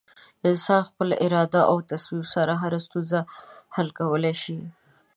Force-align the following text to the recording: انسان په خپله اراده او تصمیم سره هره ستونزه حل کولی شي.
انسان 0.49 0.79
په 0.83 0.87
خپله 0.89 1.15
اراده 1.25 1.61
او 1.69 1.77
تصمیم 1.91 2.23
سره 2.35 2.53
هره 2.63 2.79
ستونزه 2.85 3.19
حل 3.75 3.87
کولی 3.99 4.33
شي. 4.41 4.57